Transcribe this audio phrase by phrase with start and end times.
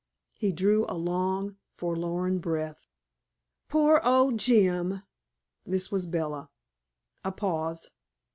[0.33, 2.87] He drew a long, forlorn breath.
[3.69, 5.03] "Poor old Jim!"
[5.63, 6.49] This was Bella.
[7.23, 7.91] A pause.